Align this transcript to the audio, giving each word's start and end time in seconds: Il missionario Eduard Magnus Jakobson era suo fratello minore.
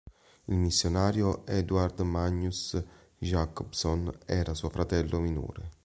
Il 0.45 0.55
missionario 0.55 1.45
Eduard 1.45 1.99
Magnus 2.01 2.75
Jakobson 3.19 4.11
era 4.25 4.55
suo 4.55 4.69
fratello 4.69 5.19
minore. 5.19 5.69